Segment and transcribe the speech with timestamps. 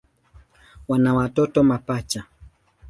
[0.87, 2.25] Wana watoto mapacha.